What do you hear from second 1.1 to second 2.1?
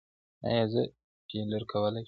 فیلر کولی شم؟